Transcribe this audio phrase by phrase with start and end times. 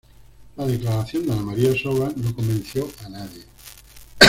[0.57, 3.43] La declaración de Ana María Soba no convenció a nadie.